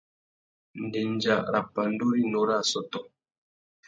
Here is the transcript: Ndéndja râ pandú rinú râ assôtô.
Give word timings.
Ndéndja 0.85 1.35
râ 1.51 1.61
pandú 1.73 2.05
rinú 2.13 2.41
râ 2.47 2.55
assôtô. 2.63 2.99